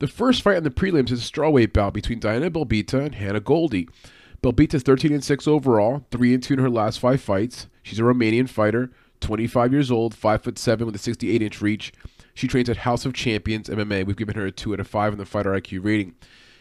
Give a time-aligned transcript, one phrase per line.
[0.00, 3.40] The first fight on the prelims is a strawweight bout between Diana Belbita and Hannah
[3.40, 3.88] Goldy.
[4.42, 7.66] Belbita's 13 and 6 overall, 3 and 2 in her last five fights.
[7.82, 11.92] She's a Romanian fighter, 25 years old, 5 foot 7 with a 68 inch reach.
[12.32, 14.06] She trains at House of Champions MMA.
[14.06, 16.14] We've given her a 2 out of 5 in the fighter IQ rating.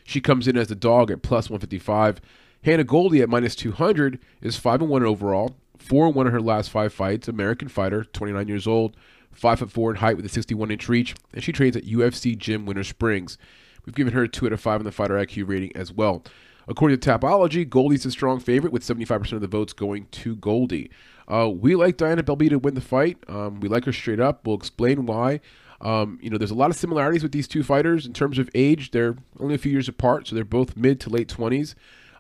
[0.04, 2.20] She comes in as the dog at plus 155.
[2.64, 6.42] Hannah Goldy at minus 200 is 5 and 1 overall, 4 and 1 in her
[6.42, 7.28] last five fights.
[7.28, 8.98] American fighter, 29 years old,
[9.38, 12.38] 5 foot 4 in height with a 61 inch reach, and she trains at UFC
[12.38, 13.38] Gym Winter Springs.
[13.86, 16.24] We've given her a 2 out of 5 in the fighter IQ rating as well.
[16.68, 20.90] According to Tapology, Goldy's a strong favorite with 75% of the votes going to Goldy.
[21.28, 23.18] Uh, we like Diana Belbita to win the fight.
[23.30, 24.46] Um, we like her straight up.
[24.46, 25.40] We'll explain why.
[25.80, 28.50] Um, you know, there's a lot of similarities with these two fighters in terms of
[28.56, 28.92] age.
[28.92, 31.76] They're only a few years apart, so they're both mid to late 20s.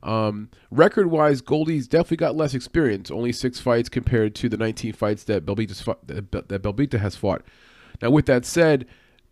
[0.07, 4.93] Um, record wise, Goldy's definitely got less experience, only six fights compared to the 19
[4.93, 7.43] fights that that, that Belbita has fought.
[8.01, 8.85] Now, with that said,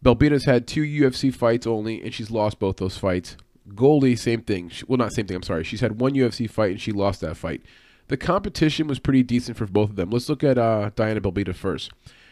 [0.03, 3.38] Belbita's had two UFC fights only, and she's lost both those fights.
[3.73, 4.69] Goldy, same thing.
[4.69, 5.38] She, well, not same thing.
[5.38, 5.63] I'm sorry.
[5.63, 7.63] She's had one UFC fight and she lost that fight.
[8.07, 10.11] The competition was pretty decent for both of them.
[10.11, 11.91] Let's look at uh, Diana Belbita first.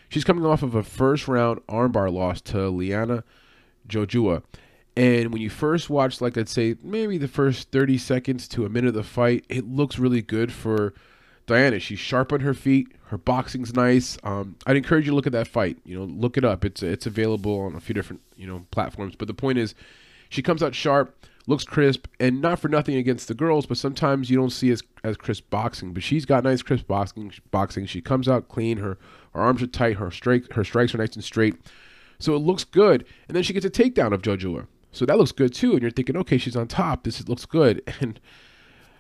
[0.10, 3.24] She's coming off of a first round armbar loss to Liana
[3.88, 4.44] Jojua.
[4.96, 8.70] And when you first watch, like I'd say, maybe the first 30 seconds to a
[8.70, 10.94] minute of the fight, it looks really good for
[11.48, 11.80] Diana.
[11.80, 12.90] She's sharp on her feet.
[13.06, 14.18] Her boxing's nice.
[14.24, 15.78] Um, I'd encourage you to look at that fight.
[15.84, 16.64] You know, look it up.
[16.64, 19.16] It's it's available on a few different you know platforms.
[19.16, 19.76] But the point is,
[20.30, 21.16] she comes out sharp,
[21.48, 24.82] looks crisp, and not for nothing against the girls, but sometimes you don't see as
[25.04, 25.94] as crisp boxing.
[25.94, 27.34] But she's got nice crisp boxing.
[27.52, 27.86] Boxing.
[27.88, 28.78] She comes out clean.
[28.78, 28.98] Her
[29.34, 29.98] her arms are tight.
[29.98, 31.56] Her strike her strikes are nice and straight.
[32.20, 33.06] So it looks good.
[33.28, 34.68] And then she gets a takedown of Jojua.
[34.94, 35.74] So that looks good too.
[35.74, 37.04] And you're thinking, okay, she's on top.
[37.04, 37.82] This looks good.
[38.00, 38.20] And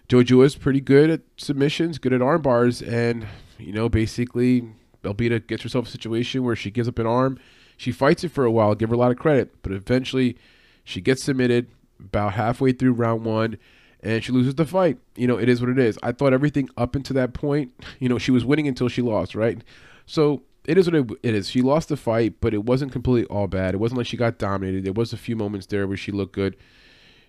[0.10, 3.26] Jojua is pretty good at submissions, good at arm bars, and
[3.58, 4.68] you know, basically
[5.02, 7.40] Belbita gets herself a situation where she gives up an arm.
[7.78, 10.38] She fights it for a while, give her a lot of credit, but eventually
[10.84, 11.68] she gets submitted
[12.00, 13.58] about halfway through round one
[14.02, 14.98] and she loses the fight.
[15.16, 15.98] You know, it is what it is.
[16.04, 19.34] I thought everything up until that point, you know, she was winning until she lost,
[19.34, 19.64] right?
[20.06, 21.50] So it is what it is.
[21.50, 23.74] She lost the fight, but it wasn't completely all bad.
[23.74, 24.86] It wasn't like she got dominated.
[24.86, 26.56] There was a few moments there where she looked good.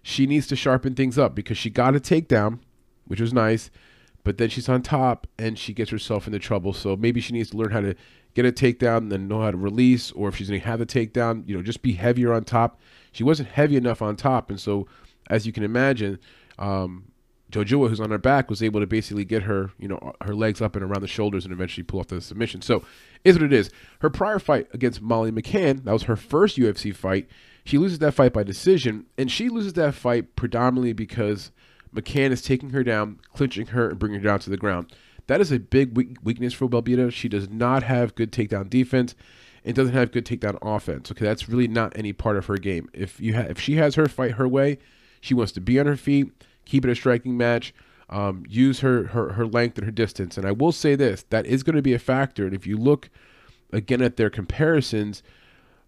[0.02, 2.60] She needs to sharpen things up because she got a takedown,
[3.06, 3.70] which was nice,
[4.22, 6.72] but then she's on top and she gets herself into trouble.
[6.72, 7.94] So maybe she needs to learn how to
[8.34, 10.80] get a takedown and then know how to release, or if she's going to have
[10.80, 12.80] a takedown, you know, just be heavier on top.
[13.12, 14.86] She wasn't heavy enough on top, and so
[15.30, 16.18] as you can imagine,
[16.58, 17.04] um,
[17.54, 20.60] Jojua, who's on her back, was able to basically get her, you know, her legs
[20.60, 22.62] up and around the shoulders and eventually pull off the submission.
[22.62, 22.84] So,
[23.24, 23.70] is what it is.
[24.00, 27.28] Her prior fight against Molly McCann, that was her first UFC fight.
[27.64, 31.50] She loses that fight by decision, and she loses that fight predominantly because
[31.94, 34.92] McCann is taking her down, clinching her, and bringing her down to the ground.
[35.26, 37.10] That is a big weakness for Belbita.
[37.12, 39.14] She does not have good takedown defense
[39.64, 41.10] and doesn't have good takedown offense.
[41.10, 42.90] Okay, that's really not any part of her game.
[42.92, 44.78] If you ha- if she has her fight her way,
[45.22, 46.30] she wants to be on her feet,
[46.64, 47.74] keep it a striking match,
[48.10, 50.36] um, use her, her her length and her distance.
[50.36, 52.44] And I will say this: that is going to be a factor.
[52.44, 53.10] And if you look
[53.72, 55.22] again at their comparisons,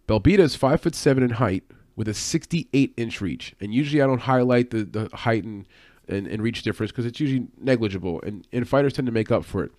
[0.08, 1.64] Belbita is five foot seven in height
[1.96, 3.54] with a 68 inch reach.
[3.60, 5.66] And usually I don't highlight the, the height and
[6.08, 9.44] and, and reach difference because it's usually negligible, and, and fighters tend to make up
[9.44, 9.72] for it.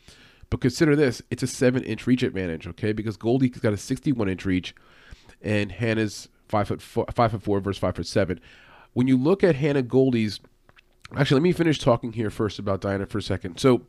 [0.49, 2.91] But consider this: it's a seven-inch reach advantage, okay?
[2.91, 4.75] Because Goldy's got a 61-inch reach,
[5.41, 8.39] and Hannah's five foot four, five foot four versus five foot seven.
[8.93, 10.39] When you look at Hannah Goldy's,
[11.15, 13.59] actually, let me finish talking here first about Diana for a second.
[13.59, 13.83] So,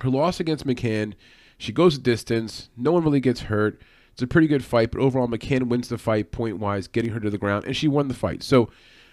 [0.00, 1.14] her loss against McCann,
[1.58, 2.68] she goes a distance.
[2.76, 3.80] No one really gets hurt.
[4.12, 7.20] It's a pretty good fight, but overall, McCann wins the fight point wise, getting her
[7.20, 8.42] to the ground, and she won the fight.
[8.42, 8.70] So,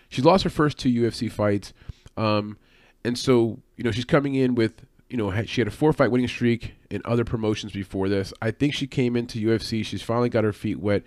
[0.10, 1.74] she lost her first two UFC fights.
[2.18, 2.58] Um,
[3.04, 6.12] and so, you know, she's coming in with, you know, she had a four fight
[6.12, 8.34] winning streak in other promotions before this.
[8.42, 9.84] I think she came into UFC.
[9.86, 11.04] She's finally got her feet wet.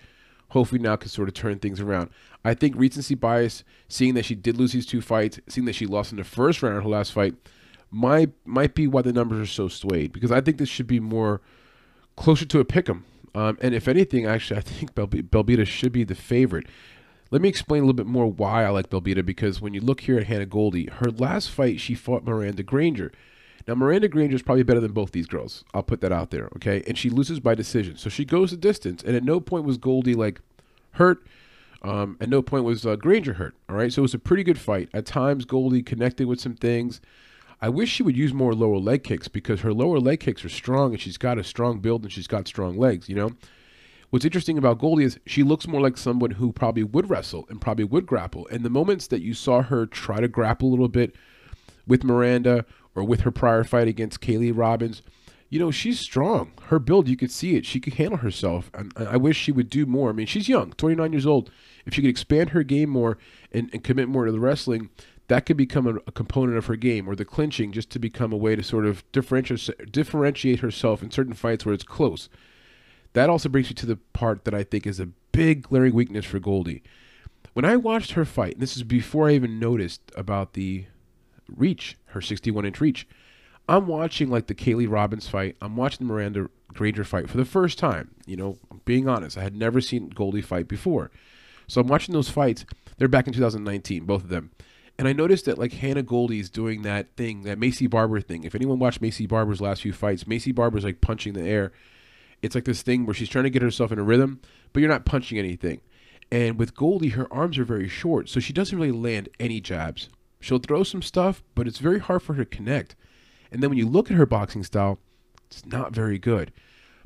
[0.55, 2.09] Hopefully now can sort of turn things around.
[2.45, 5.85] I think recency bias, seeing that she did lose these two fights, seeing that she
[5.85, 7.35] lost in the first round of her last fight,
[7.91, 10.13] might might be why the numbers are so swayed.
[10.13, 11.41] Because I think this should be more
[12.15, 13.03] closer to a pick 'em.
[13.35, 16.67] Um, and if anything, actually, I think Belbita should be the favorite.
[17.31, 20.01] Let me explain a little bit more why I like Belbita because when you look
[20.01, 23.11] here at Hannah Goldy, her last fight she fought Miranda Granger.
[23.67, 25.63] Now Miranda Granger is probably better than both these girls.
[25.73, 26.83] I'll put that out there, okay?
[26.87, 29.03] And she loses by decision, so she goes the distance.
[29.03, 30.41] And at no point was Goldy like
[30.91, 31.25] hurt.
[31.81, 33.55] Um, at no point was uh, Granger hurt.
[33.69, 34.89] All right, so it was a pretty good fight.
[34.93, 37.01] At times, Goldy connected with some things.
[37.61, 40.49] I wish she would use more lower leg kicks because her lower leg kicks are
[40.49, 43.07] strong and she's got a strong build and she's got strong legs.
[43.07, 43.31] You know,
[44.15, 47.59] What's interesting about Goldy is she looks more like someone who probably would wrestle and
[47.59, 48.47] probably would grapple.
[48.49, 51.15] And the moments that you saw her try to grapple a little bit
[51.85, 52.65] with Miranda
[52.95, 55.01] or with her prior fight against Kaylee Robbins,
[55.49, 56.53] you know, she's strong.
[56.67, 57.65] Her build, you could see it.
[57.65, 58.71] She could handle herself.
[58.73, 60.09] And I wish she would do more.
[60.09, 61.51] I mean, she's young, 29 years old.
[61.85, 63.17] If she could expand her game more
[63.51, 64.89] and, and commit more to the wrestling,
[65.27, 68.31] that could become a, a, component of her game, or the clinching, just to become
[68.31, 72.29] a way to sort of differentiate differentiate herself in certain fights where it's close.
[73.13, 76.25] That also brings me to the part that I think is a big glaring weakness
[76.25, 76.83] for Goldy.
[77.53, 80.85] When I watched her fight, and this is before I even noticed about the
[81.49, 83.07] reach, her 61 inch reach.
[83.67, 85.55] I'm watching like the Kaylee Robbins fight.
[85.61, 88.11] I'm watching the Miranda Granger fight for the first time.
[88.25, 91.09] You know, being honest, I had never seen Goldy fight before.
[91.67, 92.65] So I'm watching those fights.
[92.97, 94.51] They're back in 2019, both of them.
[94.97, 98.43] And I noticed that like Hannah Goldy's doing that thing, that Maycee Barber thing.
[98.43, 101.73] If anyone watched Maycee Barber's last few fights, Maycee Barber's like punching the air.
[102.41, 104.39] It's like this thing where she's trying to get herself in a rhythm,
[104.71, 105.81] but you're not punching anything.
[106.31, 110.09] And with Goldy, her arms are very short, so she doesn't really land any jabs.
[110.39, 112.95] She'll throw some stuff, but it's very hard for her to connect.
[113.51, 114.99] And then when you look at her boxing style,
[115.47, 116.51] it's not very good.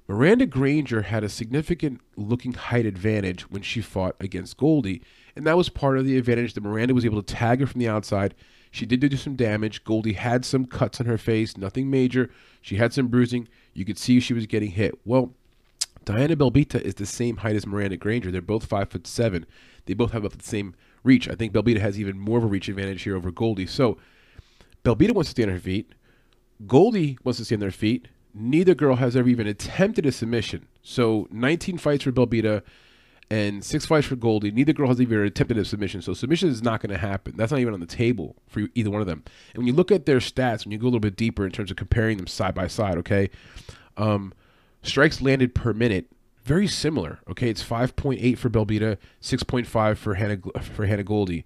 [0.07, 5.03] Miranda Granger had a significant looking height advantage when she fought against Goldy,
[5.35, 7.79] and that was part of the advantage that Miranda was able to tag her from
[7.79, 8.33] the outside.
[8.71, 9.83] She did do some damage.
[9.83, 12.31] Goldy had some cuts on her face, nothing major.
[12.61, 13.47] She had some bruising.
[13.73, 14.99] You could see she was getting hit.
[15.05, 15.33] Well,
[16.05, 18.31] Diana Belbita is the same height as Miranda Granger.
[18.31, 19.45] They're both five foot seven.
[19.85, 21.29] They both have about the same reach.
[21.29, 23.65] I think Belbita has even more of a reach advantage here over Goldy.
[23.65, 23.97] So
[24.83, 25.93] Belbita wants to stay on her feet.
[26.67, 28.07] Goldy wants to stay on their feet.
[28.33, 30.67] Neither girl has ever even attempted a submission.
[30.81, 32.61] So 19 fights for Belbita
[33.31, 34.51] and six fights for Goldy.
[34.51, 36.01] Neither girl has even attempted a submission.
[36.01, 37.35] So submission is not going to happen.
[37.37, 39.23] That's not even on the table for either one of them.
[39.53, 41.51] And when you look at their stats, when you go a little bit deeper in
[41.51, 43.29] terms of comparing them side by side, okay,
[43.97, 44.33] um,
[44.83, 46.07] strikes landed per minute
[46.49, 47.19] very similar.
[47.29, 51.45] Okay, it's 5.8 for Belbita, 6.5 for Hannah for Hannah Goldy.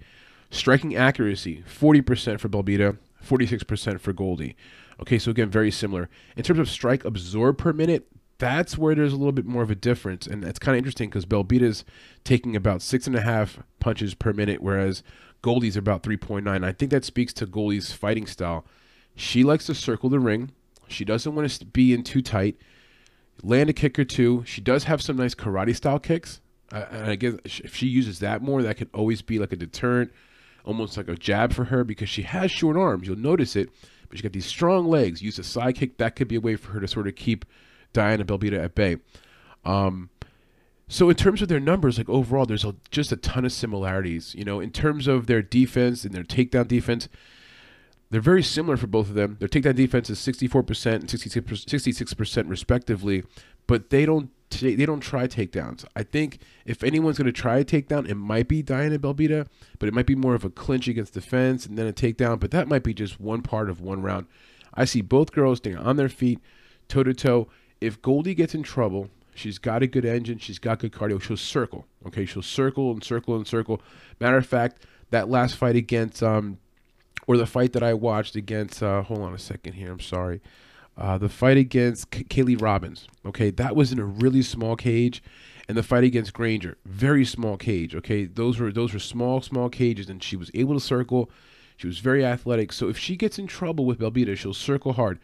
[0.49, 4.55] Striking accuracy, 40% for Belbita, 46% for Goldy.
[5.01, 6.09] Okay, so again, very similar.
[6.37, 8.07] In terms of strike absorbed per minute,
[8.37, 10.25] that's where there's a little bit more of a difference.
[10.25, 11.83] And it's kind of interesting because Belbita's
[12.23, 15.03] taking about six and a half punches per minute, whereas
[15.41, 16.63] Goldy's about 3.9.
[16.63, 18.65] I think that speaks to Goldy's fighting style.
[19.17, 20.51] She likes to circle the ring.
[20.87, 22.55] She doesn't want to be in too tight
[23.41, 24.43] land a kick or two.
[24.45, 26.41] She does have some nice karate style kicks.
[26.71, 29.55] Uh, and I guess if she uses that more, that could always be like a
[29.55, 30.11] deterrent,
[30.65, 33.07] almost like a jab for her because she has short arms.
[33.07, 33.69] You'll notice it,
[34.09, 35.21] but she got these strong legs.
[35.21, 35.97] Use a side kick.
[35.97, 37.45] That could be a way for her to sort of keep
[37.91, 38.97] Diana Belbita at bay.
[39.65, 40.09] Um,
[40.87, 44.35] so in terms of their numbers, like overall, there's a, just a ton of similarities.
[44.35, 47.07] You know, in terms of their defense and their takedown defense,
[48.13, 49.37] they're very similar for both of them.
[49.39, 53.23] Their takedown defense is 64% and 66% respectively,
[53.65, 55.85] but they don't t- they don't try takedowns.
[55.95, 59.47] I think if anyone's going to try a takedown, it might be Diana Belbita,
[59.79, 62.39] but it might be more of a clinch against the fence and then a takedown,
[62.39, 64.27] but that might be just one part of one round.
[64.73, 66.39] I see both girls staying on their feet,
[66.87, 67.47] toe to toe.
[67.81, 71.37] If Goldy gets in trouble, she's got a good engine, she's got good cardio, she'll
[71.37, 71.85] circle.
[72.07, 73.81] Okay, she'll circle and circle and circle.
[74.19, 76.57] Matter of fact, that last fight against um,
[77.27, 78.81] or the fight that I watched against.
[78.81, 79.91] Uh, hold on a second here.
[79.91, 80.41] I'm sorry.
[80.95, 83.07] Uh, the fight against K- Kaylee Robbins.
[83.25, 85.23] Okay, that was in a really small cage,
[85.67, 87.95] and the fight against Granger, very small cage.
[87.95, 91.31] Okay, those were those were small small cages, and she was able to circle.
[91.77, 92.71] She was very athletic.
[92.71, 95.19] So if she gets in trouble with Belbita, she'll circle hard.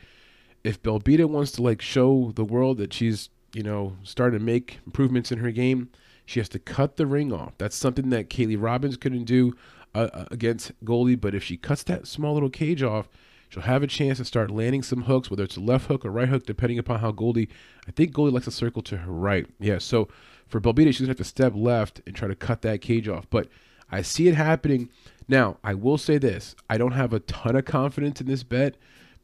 [0.64, 4.80] If Belbita wants to like show the world that she's you know starting to make
[4.88, 5.90] improvements in her game,
[6.26, 7.54] she has to cut the ring off.
[7.60, 9.54] That's something that Kaylee Robbins couldn't do
[9.96, 13.10] uh, uh, against Goldy, but if she cuts that small little cage off,
[13.50, 16.12] she'll have a chance to start landing some hooks, whether it's a left hook or
[16.12, 17.50] right hook, depending upon how Goldy.
[17.88, 19.48] I think Goldy likes to circle to her right.
[19.60, 20.08] Yeah, so
[20.48, 23.28] for Belbita, she's gonna have to step left and try to cut that cage off.
[23.30, 23.48] But
[23.92, 24.90] I see it happening.
[25.28, 28.76] Now, I will say this: I don't have a ton of confidence in this bet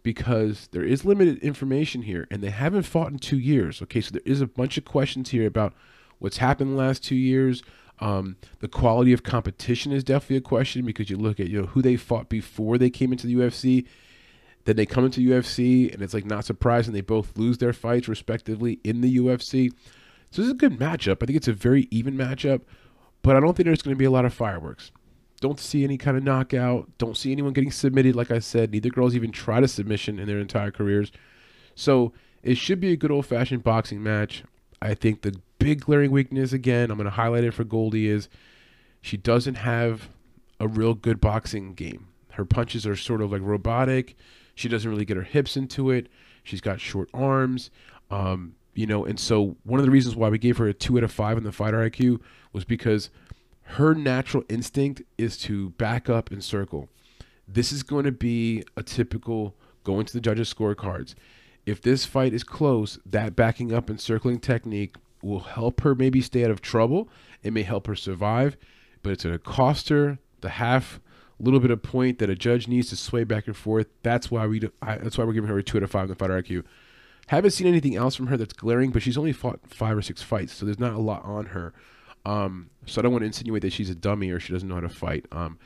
[0.04, 3.82] because there is limited information here, and they haven't fought in two years.
[3.82, 5.74] Okay, so there is a bunch of questions here about
[6.20, 7.64] what's happened the last two years.
[8.00, 11.68] Um, the quality of competition is definitely a question because you look at you know
[11.68, 13.86] who they fought before they came into the UFC.
[14.66, 18.08] Then they come into UFC and it's like not surprising they both lose their fights
[18.08, 19.72] respectively in the UFC.
[20.32, 21.22] So this is a good matchup.
[21.22, 22.62] I think it's a very even matchup,
[23.22, 24.92] but I don't think there's going to be a lot of fireworks.
[25.40, 26.90] Don't see any kind of knockout.
[26.98, 28.16] Don't see anyone getting submitted.
[28.16, 31.12] Like I said, neither girls even tried a submission in their entire careers.
[31.76, 34.44] So it should be a good old fashioned boxing match.
[34.82, 38.30] I think the big glaring weakness again, I'm going to highlight it for Goldy is
[39.02, 40.10] she doesn't have
[40.60, 42.10] a real good boxing game.
[42.34, 44.16] Her punches are sort of like robotic.
[44.54, 46.08] She doesn't really get her hips into it.
[46.44, 47.72] She's got short arms.
[48.12, 51.00] Um, you know, and so one of the reasons why we gave her a two
[51.00, 52.22] out of five in the fighter IQ
[52.54, 53.10] was because
[53.64, 56.90] her natural instinct is to back up and circle.
[57.48, 61.16] This is going to be a typical going to the judges' scorecards
[61.66, 66.22] if this fight is close, that backing up and circling technique will help her maybe
[66.22, 67.10] stay out of trouble.
[67.44, 68.56] It may help her survive,
[69.02, 71.00] but it's going to cost her the half
[71.40, 73.88] little bit of point that a judge needs to sway back and forth.
[74.04, 76.10] That's why we do, that's why we're giving her a two out of five in
[76.10, 76.64] the fighter IQ.
[77.28, 80.22] Haven't seen anything else from her that's glaring, but she's only fought five or six
[80.22, 81.74] fights, so there's not a lot on her.
[82.26, 84.76] Um, so I don't want to insinuate that she's a dummy or she doesn't know
[84.76, 85.26] how to fight.
[85.32, 85.58] Um,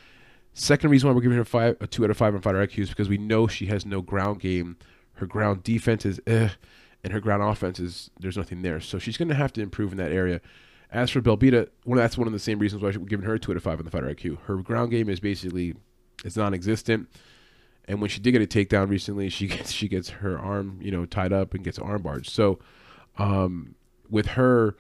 [0.54, 2.80] second reason why we're giving her five, a two out of five in fighter IQ
[2.80, 4.78] is because we know she has no ground game.
[5.16, 6.50] Her ground defense is eh,
[7.04, 8.80] and her ground offense is there's nothing there.
[8.80, 10.42] So she's going to have to improve in that area.
[10.92, 13.40] As for Belbita, well, that's one of the same reasons why we're giving her a
[13.40, 14.40] two out of five in the fighter IQ.
[14.42, 15.76] Her ground game is basically
[16.26, 17.10] it's non-existent.
[17.88, 20.92] And when she did get a takedown recently, she gets she gets her arm you
[20.92, 22.26] know tied up and gets arm barred.
[22.26, 22.60] So
[23.18, 23.76] um,
[24.10, 24.76] with her,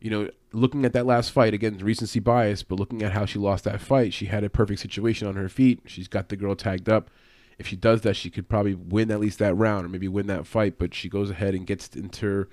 [0.00, 3.38] you know, looking at that last fight again, recency bias, but looking at how she
[3.38, 5.80] lost that fight, she had a perfect situation on her feet.
[5.86, 7.10] She's got the girl tagged up.
[7.60, 10.26] If she does that, she could probably win at least that round or maybe win
[10.28, 10.78] that fight.
[10.78, 12.46] But she goes ahead and gets into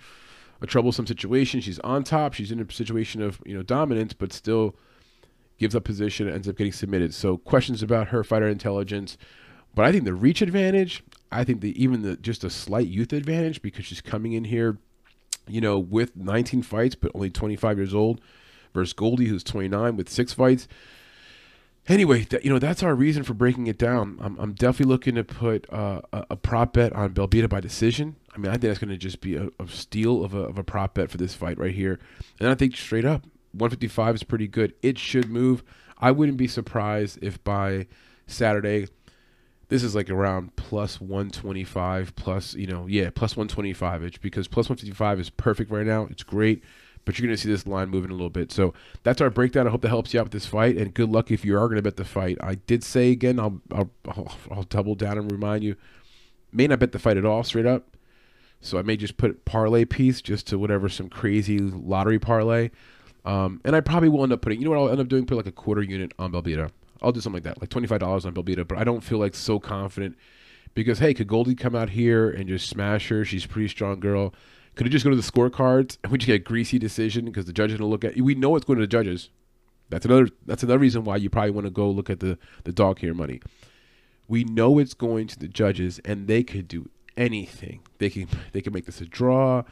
[0.61, 1.61] a troublesome situation.
[1.61, 2.33] She's on top.
[2.33, 4.75] She's in a situation of you know dominance, but still
[5.57, 7.13] gives up position and ends up getting submitted.
[7.13, 9.17] So questions about her fighter intelligence,
[9.73, 11.03] but I think the reach advantage.
[11.31, 14.77] I think the even the just a slight youth advantage because she's coming in here,
[15.47, 18.19] you know, with 19 fights but only 25 years old,
[18.73, 20.67] versus Goldy who's 29 with six fights.
[21.87, 24.17] Anyway, that, you know that's our reason for breaking it down.
[24.21, 28.17] I'm, I'm definitely looking to put uh, a, a, prop bet on Belbita by decision.
[28.35, 30.57] I mean, I think that's going to just be a, a steal of a, of
[30.57, 31.99] a prop bet for this fight right here.
[32.41, 34.73] And I think straight up, 155 is pretty good.
[34.81, 35.63] It should move.
[35.97, 37.87] I wouldn't be surprised if by
[38.27, 38.87] Saturday,
[39.69, 44.69] this is like around plus 125, plus, you know, yeah, plus 125 ish, because plus
[44.69, 46.07] 155 is perfect right now.
[46.11, 46.63] It's great,
[47.07, 48.51] but you're going to see this line moving a little bit.
[48.51, 49.65] So that's our breakdown.
[49.65, 51.67] I hope that helps you out with this fight, and good luck if you are
[51.67, 52.37] going to bet the fight.
[52.41, 53.89] I did say again, I'll, I'll,
[54.51, 55.75] I'll, double down and remind you,
[56.51, 57.97] may not bet the fight at all straight up
[58.61, 62.71] so I may just put parlay piece just to whatever some crazy lottery parlay.
[63.25, 65.25] Um, and I probably will end up putting, you know what I'll end up doing?
[65.25, 66.71] Put like a quarter unit on Belbita.
[67.01, 68.67] I'll do something like that, like $25 on Belbita.
[68.67, 70.17] But I don't feel like so confident
[70.73, 73.23] because, hey, could Goldy come out here and just smash her?
[73.23, 74.33] She's a pretty strong girl.
[74.77, 77.45] Could it just go to the scorecards and we just get a greasy decision because
[77.45, 79.29] the judge is going to look at We know it's going to the judges.
[79.89, 80.29] That's another.
[80.45, 83.13] That's another reason why you probably want to go look at the the dog here
[83.13, 83.41] money.
[84.27, 87.81] We know it's going to the judges, and they could do anything.
[87.97, 89.63] They can they can make this a draw.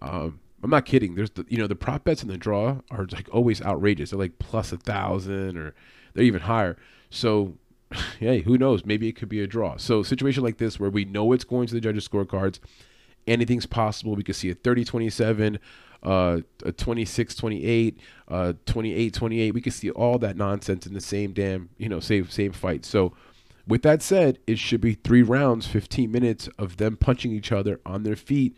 [0.00, 1.16] Um, I'm not kidding.
[1.16, 4.10] There's the you know the prop bets in the draw are like always outrageous.
[4.10, 5.74] They're like plus a thousand or
[6.14, 6.76] they're even higher.
[7.10, 7.54] So
[8.20, 8.84] hey, who knows?
[8.84, 9.76] Maybe it could be a draw.
[9.76, 12.60] So situation like this where we know it's going to the judges' scorecards,
[13.26, 14.14] anything's possible.
[14.14, 15.58] We could see a 30-27,
[16.02, 17.96] uh, a 26-28,
[18.28, 19.54] uh, 28-28.
[19.54, 22.84] We could see all that nonsense in the same damn you know same same fight.
[22.84, 23.12] So
[23.66, 27.80] with that said, it should be three rounds, 15 minutes of them punching each other
[27.86, 28.56] on their feet.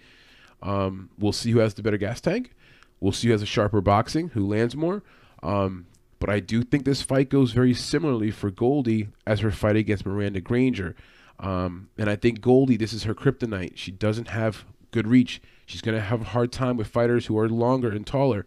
[0.63, 2.53] Um, we'll see who has the better gas tank.
[3.01, 5.03] We'll see who has a sharper boxing, who lands more.
[5.43, 5.87] Um,
[6.19, 10.07] but I do think this fight goes very similarly for Goldy as her fight against
[10.07, 10.97] Miranda Granger.
[11.41, 13.73] Um, and I think Goldy, this is her kryptonite.
[13.77, 15.43] She doesn't have good reach.
[15.67, 18.47] She's going to have a hard time with fighters who are longer and taller.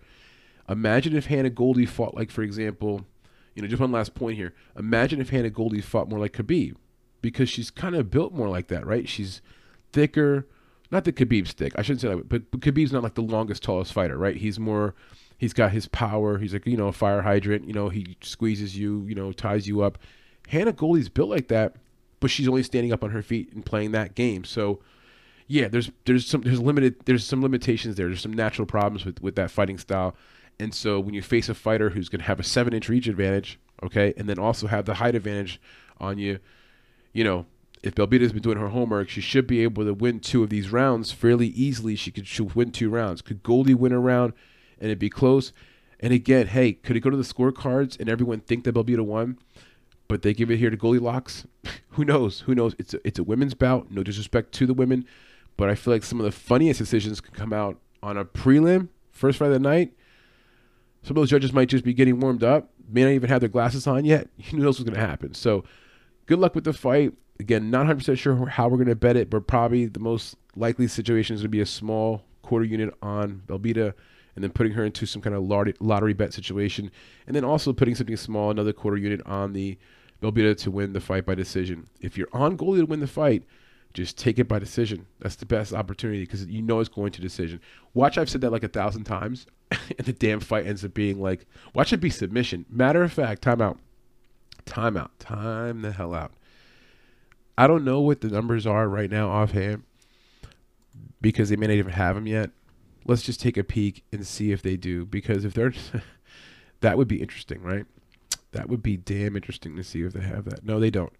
[0.69, 3.05] Imagine if Hannah Goldy fought, like, for example,
[3.55, 4.53] you know, just one last point here.
[4.77, 6.75] Imagine if Hannah Goldy fought more like Khabib,
[7.21, 9.07] because she's kind of built more like that, right?
[9.07, 9.41] She's
[9.91, 10.47] thicker.
[10.91, 11.73] Not that Khabib's thick.
[11.75, 14.37] I shouldn't say that, but, but Khabib's not like the longest, tallest fighter, right?
[14.37, 14.95] He's more.
[15.37, 16.37] He's got his power.
[16.37, 17.67] He's like you know a fire hydrant.
[17.67, 19.03] You know he squeezes you.
[19.07, 19.97] You know ties you up.
[20.47, 21.75] Hannah Goldy's built like that,
[22.19, 24.43] but she's only standing up on her feet and playing that game.
[24.43, 24.79] So
[25.47, 28.07] yeah, there's there's some there's limited there's some limitations there.
[28.07, 30.15] There's some natural problems with with that fighting style.
[30.59, 33.07] And so when you face a fighter who's going to have a seven inch reach
[33.07, 35.61] advantage, okay, and then also have the height advantage
[35.99, 36.39] on you,
[37.13, 37.45] you know,
[37.83, 40.71] if Belbita's been doing her homework, she should be able to win two of these
[40.71, 41.95] rounds fairly easily.
[41.95, 43.21] She could she'll win two rounds.
[43.21, 44.33] Could Goldy win a round
[44.79, 45.53] and it'd be close?
[45.99, 49.37] And again, hey, could it go to the scorecards and everyone think that Belbita won?
[50.07, 51.45] But they give it here to Goldilocks.
[51.89, 52.41] Who knows?
[52.41, 52.75] Who knows?
[52.79, 53.91] It's a, it's a women's bout.
[53.91, 55.05] No disrespect to the women,
[55.57, 58.89] but I feel like some of the funniest decisions can come out on a prelim,
[59.11, 59.93] first fight of the night,
[61.07, 63.49] some of those judges might just be getting warmed up, may not even have their
[63.49, 64.27] glasses on yet.
[64.51, 65.33] Who knows what's going to happen?
[65.33, 65.63] So,
[66.25, 67.13] good luck with the fight.
[67.39, 70.87] Again, not 100% sure how we're going to bet it, but probably the most likely
[70.87, 73.93] situation is going to be a small quarter unit on Belbita
[74.35, 75.43] and then putting her into some kind of
[75.79, 76.91] lottery bet situation.
[77.25, 79.77] And then also putting something small, another quarter unit on the
[80.21, 81.87] Belbita to win the fight by decision.
[82.01, 83.43] If you're on Goldy to win the fight,
[83.93, 85.07] just take it by decision.
[85.19, 87.61] That's the best opportunity because you know it's going to decision.
[87.93, 89.47] Watch, I've said that like a thousand times.
[89.71, 92.65] and the damn fight ends up being like, watch it be submission.
[92.69, 93.77] Matter of fact, timeout.
[94.65, 95.09] Timeout.
[95.19, 96.31] Time the hell out.
[97.57, 99.83] I don't know what the numbers are right now offhand,
[101.21, 102.51] because they may not even have them yet.
[103.05, 105.05] Let's just take a peek and see if they do.
[105.05, 105.73] Because if they're,
[106.81, 107.85] that would be interesting, right?
[108.51, 110.63] That would be damn interesting to see if they have that.
[110.63, 111.13] No, they don't.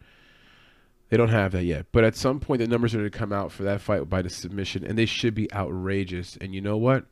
[1.10, 1.86] They don't have that yet.
[1.92, 4.22] But at some point, the numbers are going to come out for that fight by
[4.22, 6.38] the submission, and they should be outrageous.
[6.40, 7.06] And you know what?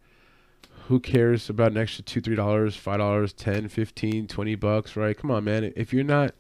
[0.88, 5.17] Who cares about an extra two, three dollars, five dollars, ten, fifteen, twenty bucks, right?
[5.17, 5.72] Come on, man.
[5.75, 6.36] If you're not,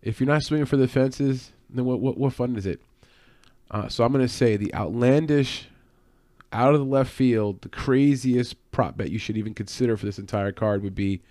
[0.00, 2.80] if you're not swinging for the fences, then what, what, what fun is it?
[3.70, 5.68] Uh, so I'm going to say the outlandish,
[6.52, 10.18] out of the left field, the craziest prop bet you should even consider for this
[10.18, 11.22] entire card would be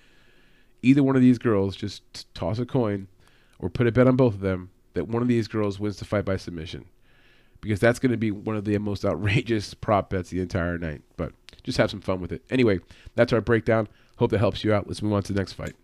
[0.82, 1.76] either one of these girls.
[1.76, 3.08] Just toss a coin,
[3.60, 6.06] or put a bet on both of them that one of these girls wins the
[6.06, 6.86] fight by submission,
[7.62, 11.02] because that's going to be one of the most outrageous prop bets the entire night.
[11.18, 11.34] But
[11.64, 12.44] just have some fun with it.
[12.50, 12.80] Anyway,
[13.16, 13.88] that's our breakdown.
[14.18, 14.88] Hope that helps you out.
[14.88, 15.76] Let's move on to the next fight.